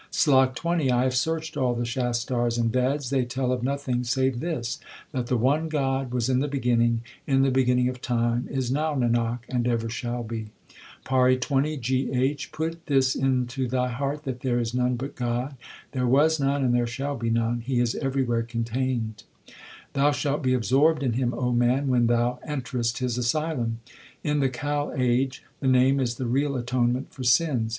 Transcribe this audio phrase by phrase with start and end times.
[0.09, 4.39] SLOK XX I have searched all the Shastars and Veds; they tell of nothing save
[4.39, 4.79] this,
[5.11, 8.95] That the one God was in the beginning, in the beginning of time, is now,
[8.95, 10.49] Nanak, and ever shall be.
[11.05, 12.51] PAURI XX G H.
[12.51, 15.55] Put this into thy heart that there is none but God;
[15.91, 19.21] There was none, and there shall be none: He is every where contained.
[19.21, 19.61] 1 The torture inflicted by the god of death.
[19.61, 22.07] HYMNS OF GURU ARJAN 179 Thou shall be absorbed * in Him, O man, when
[22.07, 23.79] thou enter est His asylum.
[24.23, 27.69] In the Kal age the Name is the real atonement for sins.